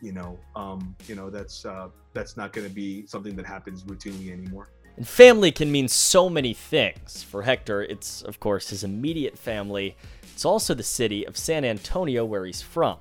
[0.00, 1.88] you know um you know that's uh
[2.18, 4.68] that's not going to be something that happens routinely anymore.
[4.96, 7.22] And family can mean so many things.
[7.22, 9.96] For Hector, it's, of course, his immediate family.
[10.22, 12.98] It's also the city of San Antonio, where he's from.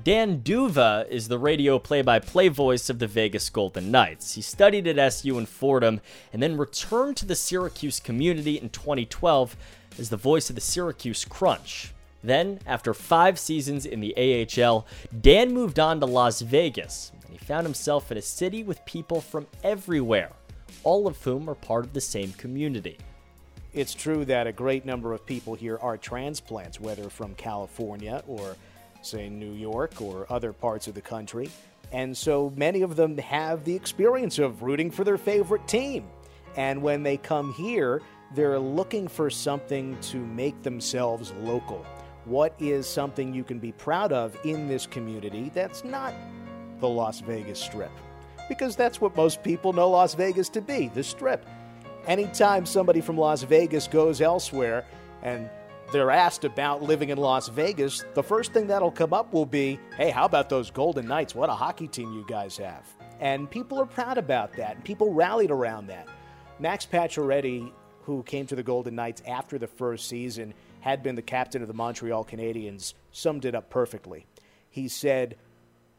[0.00, 4.34] Dan D'Uva is the radio play by play voice of the Vegas Golden Knights.
[4.34, 6.00] He studied at SU and Fordham
[6.32, 9.54] and then returned to the Syracuse community in 2012
[9.98, 11.92] as the voice of the Syracuse Crunch.
[12.24, 14.86] Then, after five seasons in the AHL,
[15.20, 19.20] Dan moved on to Las Vegas, and he found himself in a city with people
[19.20, 20.30] from everywhere,
[20.84, 22.96] all of whom are part of the same community.
[23.74, 28.56] It's true that a great number of people here are transplants, whether from California or,
[29.02, 31.50] say, New York or other parts of the country.
[31.92, 36.04] And so many of them have the experience of rooting for their favorite team.
[36.56, 38.00] And when they come here,
[38.34, 41.84] they're looking for something to make themselves local.
[42.24, 46.14] What is something you can be proud of in this community that's not
[46.80, 47.90] the Las Vegas Strip?
[48.48, 51.44] Because that's what most people know Las Vegas to be the Strip.
[52.06, 54.84] Anytime somebody from Las Vegas goes elsewhere
[55.22, 55.48] and
[55.92, 59.78] they're asked about living in Las Vegas, the first thing that'll come up will be,
[59.96, 61.34] hey, how about those Golden Knights?
[61.34, 62.86] What a hockey team you guys have.
[63.20, 66.08] And people are proud about that, and people rallied around that.
[66.58, 67.70] Max Pacioretty,
[68.02, 71.68] who came to the Golden Knights after the first season, had been the captain of
[71.68, 74.26] the Montreal Canadiens, summed it up perfectly.
[74.70, 75.36] He said,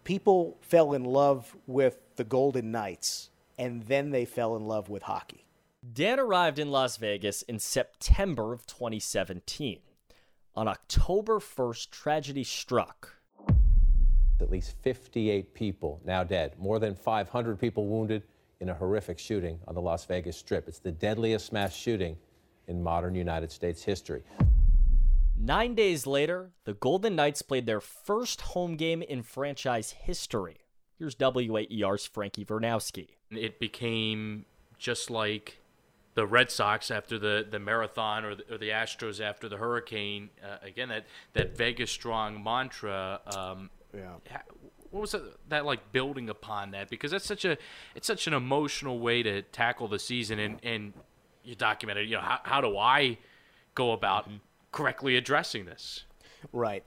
[0.04, 5.04] People fell in love with the Golden Knights, and then they fell in love with
[5.04, 5.43] hockey.
[5.92, 9.80] Dan arrived in Las Vegas in September of 2017.
[10.56, 13.18] On October 1st, tragedy struck.
[14.40, 18.24] At least 58 people now dead, more than 500 people wounded
[18.62, 20.70] in a horrific shooting on the Las Vegas Strip.
[20.70, 22.16] It's the deadliest mass shooting
[22.68, 24.24] in modern United States history.
[25.38, 30.60] Nine days later, the Golden Knights played their first home game in franchise history.
[30.98, 33.10] Here's WAER's Frankie Vernowski.
[33.32, 34.46] It became
[34.78, 35.58] just like
[36.16, 40.30] the Red Sox after the, the marathon or the, or the Astros after the hurricane.
[40.44, 43.20] Uh, again, that, that Vegas strong mantra.
[43.36, 44.16] Um, yeah.
[44.92, 46.90] What was it, that like building upon that?
[46.90, 47.58] Because that's such a
[47.96, 50.94] it's such an emotional way to tackle the season, and, and
[51.44, 52.08] you documented.
[52.08, 53.18] You know, how, how do I
[53.74, 54.38] go about mm-hmm.
[54.72, 56.04] correctly addressing this?
[56.52, 56.84] Right.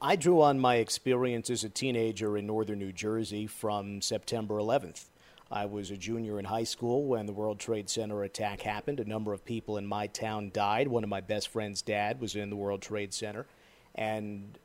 [0.00, 5.06] I drew on my experience as a teenager in northern New Jersey from September 11th.
[5.50, 8.98] I was a junior in high school when the World Trade Center attack happened.
[8.98, 10.88] A number of people in my town died.
[10.88, 13.46] One of my best friend's dad was in the World Trade Center.
[13.94, 14.58] And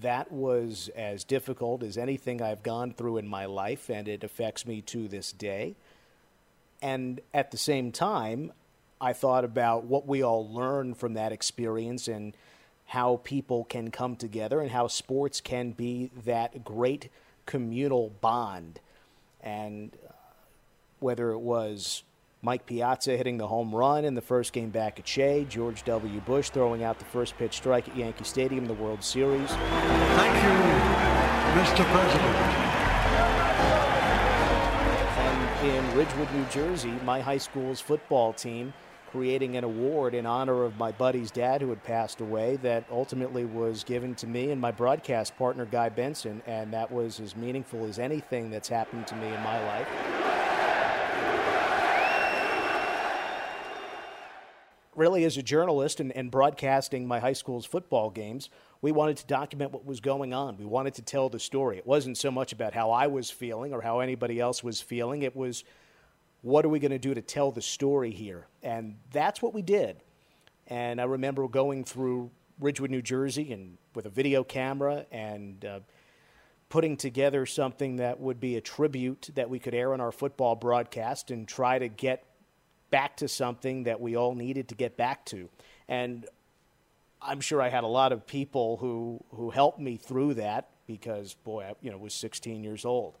[0.00, 4.66] that was as difficult as anything I've gone through in my life, and it affects
[4.66, 5.74] me to this day.
[6.80, 8.52] And at the same time,
[9.00, 12.36] I thought about what we all learn from that experience and
[12.86, 17.10] how people can come together and how sports can be that great
[17.44, 18.80] communal bond.
[19.46, 20.12] And uh,
[20.98, 22.02] whether it was
[22.42, 26.20] Mike Piazza hitting the home run in the first game back at Shea, George W.
[26.20, 29.50] Bush throwing out the first pitch strike at Yankee Stadium, in the World Series.
[29.50, 30.50] Thank you,
[31.62, 31.84] Mr.
[31.92, 32.36] President.
[35.18, 38.74] And in Ridgewood, New Jersey, my high school's football team
[39.10, 43.44] creating an award in honor of my buddy's dad who had passed away that ultimately
[43.44, 47.84] was given to me and my broadcast partner Guy Benson and that was as meaningful
[47.84, 49.88] as anything that's happened to me in my life.
[54.94, 58.48] Really, as a journalist and, and broadcasting my high school's football games,
[58.80, 60.56] we wanted to document what was going on.
[60.56, 61.76] We wanted to tell the story.
[61.76, 65.20] It wasn't so much about how I was feeling or how anybody else was feeling.
[65.22, 65.64] It was
[66.46, 68.46] what are we going to do to tell the story here?
[68.62, 69.96] And that's what we did.
[70.68, 72.30] And I remember going through
[72.60, 75.80] Ridgewood, New Jersey, and with a video camera and uh,
[76.68, 80.54] putting together something that would be a tribute that we could air on our football
[80.54, 82.24] broadcast and try to get
[82.90, 85.48] back to something that we all needed to get back to.
[85.88, 86.26] And
[87.20, 91.34] I'm sure I had a lot of people who, who helped me through that because,
[91.34, 93.16] boy, I you know, was 16 years old.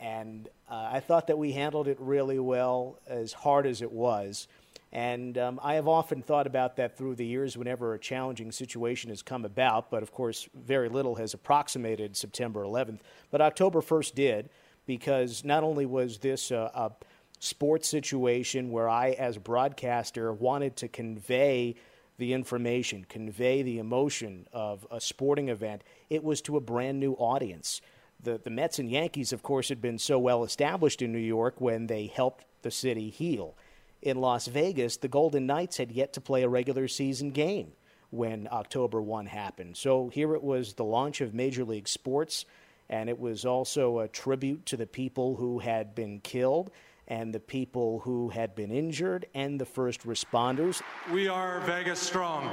[0.00, 4.48] And uh, I thought that we handled it really well, as hard as it was.
[4.92, 9.10] And um, I have often thought about that through the years whenever a challenging situation
[9.10, 9.90] has come about.
[9.90, 13.00] But of course, very little has approximated September 11th.
[13.30, 14.50] But October 1st did,
[14.86, 16.90] because not only was this a, a
[17.38, 21.76] sports situation where I, as a broadcaster, wanted to convey
[22.18, 27.12] the information, convey the emotion of a sporting event, it was to a brand new
[27.12, 27.80] audience
[28.22, 31.60] the, the Mets and Yankees, of course, had been so well established in New York
[31.60, 33.56] when they helped the city heal.
[34.02, 37.72] In Las Vegas, the Golden Knights had yet to play a regular season game
[38.10, 39.76] when October 1 happened.
[39.76, 42.44] So here it was the launch of Major League Sports,
[42.88, 46.70] and it was also a tribute to the people who had been killed
[47.08, 50.80] and the people who had been injured and the first responders.
[51.12, 52.48] We are Vegas strong.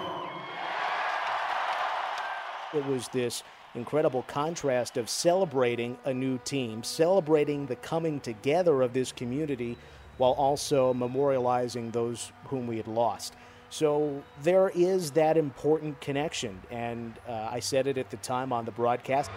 [2.74, 3.44] It was this
[3.76, 9.78] incredible contrast of celebrating a new team, celebrating the coming together of this community,
[10.18, 13.36] while also memorializing those whom we had lost.
[13.70, 18.64] So there is that important connection, and uh, I said it at the time on
[18.66, 19.30] the broadcast.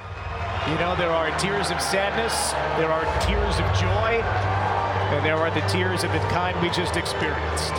[0.68, 5.50] You know, there are tears of sadness, there are tears of joy, and there are
[5.50, 7.74] the tears of the kind we just experienced.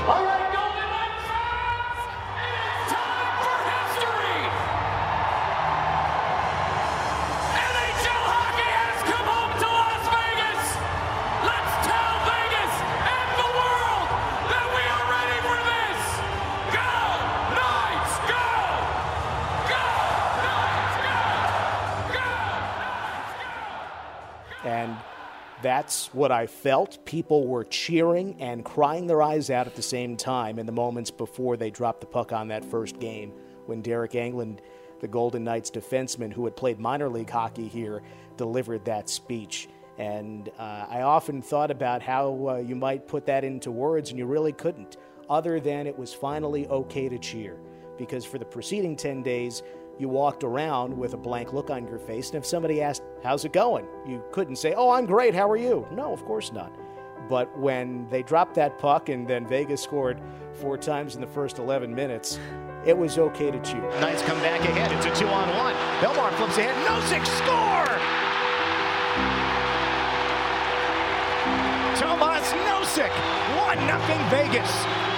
[26.13, 27.05] What I felt.
[27.05, 31.09] People were cheering and crying their eyes out at the same time in the moments
[31.09, 33.31] before they dropped the puck on that first game
[33.65, 34.59] when Deryk Engelland,
[34.99, 38.01] the Golden Knights defenseman who had played minor league hockey here,
[38.35, 39.69] delivered that speech.
[39.97, 44.19] And uh, I often thought about how uh, you might put that into words, and
[44.19, 44.97] you really couldn't,
[45.29, 47.57] other than it was finally okay to cheer.
[47.97, 49.63] Because for the preceding 10 days,
[50.01, 52.29] you walked around with a blank look on your face.
[52.29, 53.85] And if somebody asked, How's it going?
[54.05, 55.35] you couldn't say, Oh, I'm great.
[55.35, 55.87] How are you?
[55.91, 56.75] No, of course not.
[57.29, 60.19] But when they dropped that puck and then Vegas scored
[60.53, 62.39] four times in the first 11 minutes,
[62.83, 63.87] it was okay to cheer.
[64.01, 64.91] Knights come back ahead.
[64.91, 65.75] It's a two on one.
[66.01, 66.75] Bellemare flips ahead.
[66.87, 67.91] Nosek score!
[71.95, 73.11] Tomas Nosek,
[73.55, 75.10] 1 0 Vegas.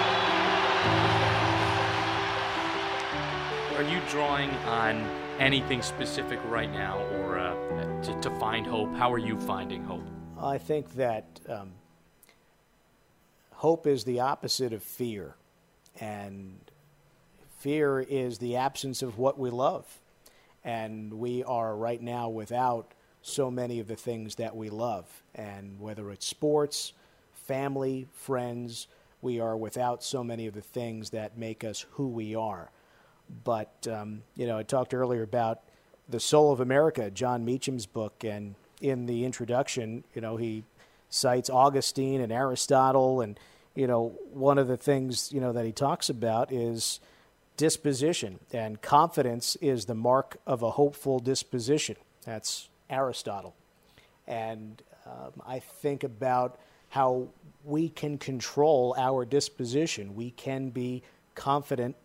[3.75, 5.01] Are you drawing on
[5.39, 8.93] anything specific right now, or uh, to, to find hope?
[8.95, 10.03] How are you finding hope?
[10.39, 11.71] I think that um,
[13.51, 15.33] hope is the opposite of fear,
[15.99, 16.59] and
[17.57, 20.01] fear is the absence of what we love.
[20.63, 22.93] And we are right now without
[23.23, 25.23] so many of the things that we love.
[25.33, 26.93] And whether it's sports,
[27.33, 28.87] family, friends,
[29.21, 32.69] we are without so many of the things that make us who we are.
[33.43, 35.61] But, um, you know, I talked earlier about
[36.09, 40.63] The Soul of America, Jon Meacham's book, and in the introduction, you know, he
[41.09, 43.39] cites Augustine and Aristotle, and,
[43.75, 46.99] you know, one of the things, you know, that he talks about is
[47.55, 51.95] disposition, and confidence is the mark of a hopeful disposition.
[52.25, 53.55] That's Aristotle.
[54.27, 56.59] And um, I think about
[56.89, 57.27] how
[57.63, 60.15] we can control our disposition.
[60.15, 61.03] We can be
[61.35, 61.95] confident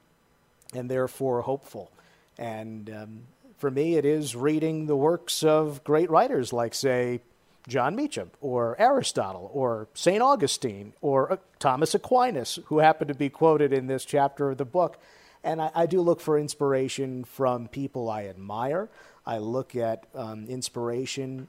[0.74, 1.90] and therefore hopeful.
[2.38, 3.20] And um,
[3.58, 7.20] for me, it is reading the works of great writers like, say,
[7.66, 10.22] Jon Meacham or Aristotle or St.
[10.22, 14.64] Augustine or uh, Thomas Aquinas, who happen to be quoted in this chapter of the
[14.64, 14.98] book.
[15.44, 18.88] And I, I do look for inspiration from people I admire.
[19.26, 21.48] I look at um, inspiration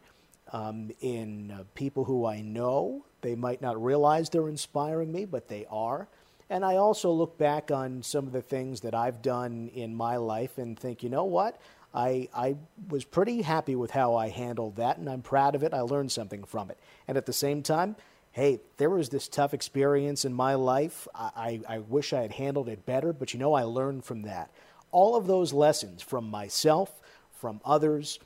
[0.52, 3.06] um, in uh, people who I know.
[3.22, 6.08] They might not realize they're inspiring me, but they are.
[6.50, 10.18] And I also look back on some of the things that I've done in my
[10.18, 11.62] life and think, you know what?
[11.94, 12.56] I, I
[12.90, 15.74] was pretty happy with how I handled that, and I'm proud of it.
[15.74, 16.78] I learned something from it.
[17.08, 17.96] And at the same time,
[18.32, 21.08] hey, there was this tough experience in my life.
[21.14, 24.24] I, I, I wish I had handled it better, but you know, I learned from
[24.24, 24.52] that.
[24.92, 27.00] All of those lessons from myself,
[27.32, 28.20] from others,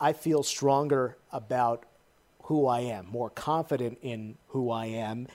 [0.00, 1.84] I feel stronger about
[2.44, 5.28] who I am, more confident in who I am.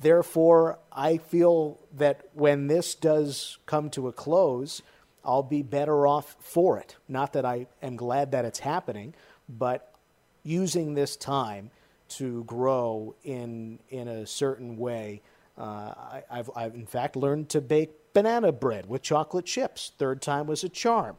[0.00, 4.82] Therefore, I feel that when this does come to a close,
[5.24, 6.96] I'll be better off for it.
[7.08, 9.14] Not that I am glad that it's happening,
[9.48, 9.94] but
[10.42, 11.70] using this time
[12.10, 15.22] to grow in in a certain way.
[15.56, 15.94] Uh,
[16.30, 19.92] I, have I've in fact learned to bake banana bread with chocolate chips.
[19.98, 21.16] Third time was a charm.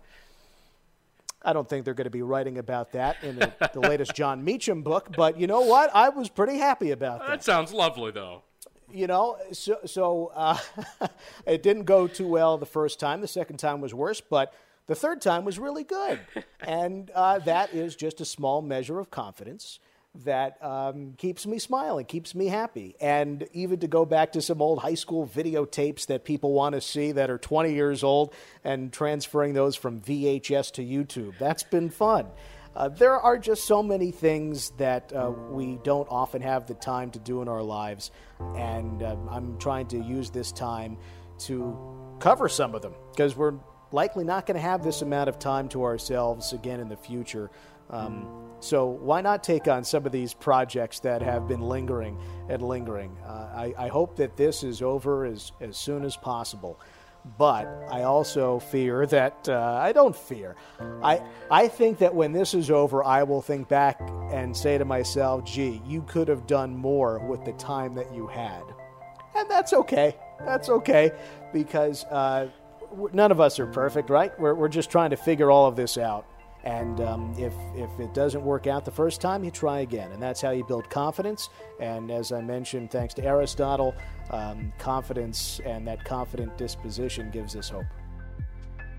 [1.41, 4.43] I don't think they're going to be writing about that in the, the latest Jon
[4.43, 5.91] Meacham book, but you know what?
[5.93, 7.27] I was pretty happy about that.
[7.27, 8.41] That sounds lovely, though.
[8.95, 10.57] You know, so, so uh,
[11.45, 13.19] it didn't go too well the first time.
[13.19, 14.53] The second time was worse, but
[14.87, 16.17] the third time was really good.
[16.61, 19.79] and uh, that is just a small measure of confidence
[20.23, 22.95] that um, keeps me smiling, keeps me happy.
[23.01, 26.79] And even to go back to some old high school videotapes that people want to
[26.79, 28.33] see that are 20 years old
[28.63, 32.27] and transferring those from VHS to YouTube, that's been fun.
[32.75, 37.09] Uh, there are just so many things that uh, we don't often have the time
[37.09, 38.11] to do in our lives,
[38.55, 40.97] and uh, I'm trying to use this time
[41.39, 41.77] to
[42.19, 43.53] cover some of them because we're
[43.91, 47.49] likely not going to have this amount of time to ourselves again in the future.
[47.89, 48.27] Um,
[48.59, 52.19] so why not take on some of these projects that have been lingering
[52.49, 53.15] and lingering?
[53.25, 56.79] Uh, I, I, hope that this is over as, as soon as possible.
[57.37, 60.55] But I also fear that uh, I don't fear.
[61.01, 63.99] I I think that when this is over, I will think back
[64.31, 68.27] and say to myself, "Gee, you could have done more with the time that you
[68.27, 68.63] had,"
[69.35, 70.15] and that's okay.
[70.45, 71.11] That's okay
[71.51, 72.49] because uh,
[73.11, 74.37] none of us are perfect, right?
[74.39, 76.27] We're we're just trying to figure all of this out.
[76.65, 80.11] And um, if, if it doesn't work out the first time, you try again.
[80.11, 81.49] And that's how you build confidence.
[81.79, 83.95] And as I mentioned, thanks to Aristotle,
[84.31, 87.85] um, confidence and that confident disposition gives us hope.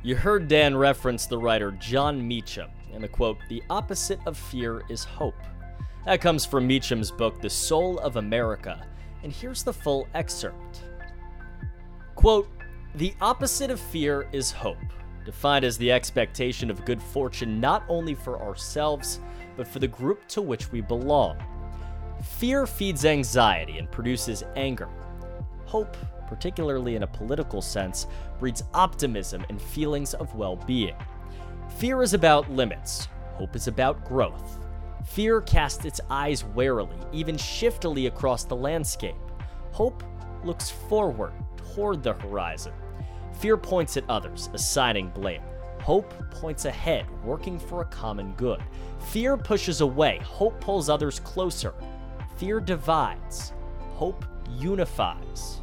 [0.05, 4.85] You heard Dan reference the writer Jon Meacham in the quote, The opposite of fear
[4.89, 5.35] is hope.
[6.05, 8.87] That comes from Meacham's book, The Soul of America.
[9.25, 10.83] And here's the full excerpt.
[12.15, 12.49] Quote,
[12.95, 14.79] The opposite of fear is hope
[15.27, 19.21] defined as the expectation of good fortune not only for ourselves,
[19.57, 21.37] but for the group to which we belong.
[22.23, 24.89] Fear feeds anxiety and produces anger.
[25.67, 25.97] Hope,
[26.29, 28.07] particularly in a political sense,
[28.39, 30.95] breeds optimism and feelings of well being.
[31.79, 34.59] Fear is about limits, hope is about growth.
[35.05, 39.17] Fear casts its eyes warily, even shiftily across the landscape.
[39.73, 40.03] Hope
[40.45, 42.73] looks forward toward the horizon.
[43.39, 45.43] Fear points at others, assigning blame.
[45.83, 48.63] Hope points ahead, working for a common good.
[49.11, 51.75] Fear pushes away, hope pulls others closer.
[52.39, 53.53] Fear divides,
[53.95, 54.25] hope
[54.59, 55.61] unifies.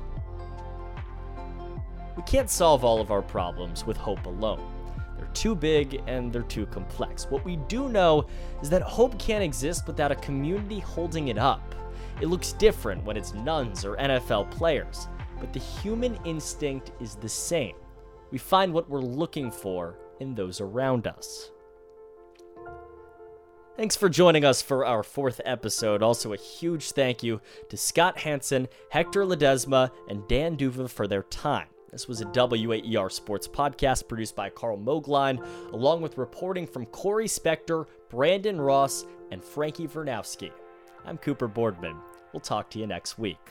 [2.16, 4.72] We can't solve all of our problems with hope alone.
[5.18, 7.26] They're too big and they're too complex.
[7.30, 8.28] What we do know
[8.62, 11.74] is that hope can't exist without a community holding it up.
[12.22, 15.08] It looks different when it's nuns or NFL players
[15.44, 17.76] but the human instinct is the same.
[18.32, 21.52] we find what we're looking for in those around us.
[23.76, 26.02] Thanks for joining us for our fourth episode.
[26.02, 31.24] Also, a huge thank you to Scott Hanson, Hector Ledesma, and Dan D'Uva for their
[31.24, 31.68] time.
[31.92, 37.28] This was a WAER Sports podcast produced by Carl Mogline, along with reporting from Corey
[37.28, 40.52] Spector, Brandon Ross, and Frankie Vernowski.
[41.06, 41.98] I'm Cooper Boardman.
[42.32, 43.50] We'll talk to you next week.